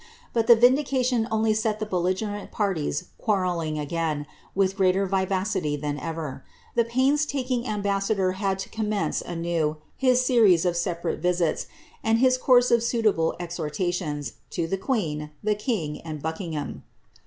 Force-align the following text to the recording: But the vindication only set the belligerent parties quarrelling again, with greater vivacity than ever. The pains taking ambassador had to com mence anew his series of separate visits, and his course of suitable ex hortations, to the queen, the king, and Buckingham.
But 0.33 0.47
the 0.47 0.55
vindication 0.55 1.27
only 1.29 1.53
set 1.53 1.79
the 1.79 1.85
belligerent 1.85 2.49
parties 2.49 3.09
quarrelling 3.19 3.77
again, 3.77 4.25
with 4.55 4.75
greater 4.75 5.05
vivacity 5.05 5.75
than 5.75 5.99
ever. 5.99 6.43
The 6.73 6.85
pains 6.85 7.23
taking 7.23 7.67
ambassador 7.67 8.31
had 8.31 8.57
to 8.65 8.69
com 8.69 8.89
mence 8.89 9.21
anew 9.21 9.77
his 9.95 10.25
series 10.25 10.65
of 10.65 10.75
separate 10.75 11.19
visits, 11.19 11.67
and 12.03 12.17
his 12.17 12.39
course 12.39 12.71
of 12.71 12.81
suitable 12.81 13.35
ex 13.39 13.59
hortations, 13.59 14.31
to 14.49 14.65
the 14.65 14.75
queen, 14.75 15.29
the 15.43 15.53
king, 15.53 16.01
and 16.01 16.19
Buckingham. 16.19 16.81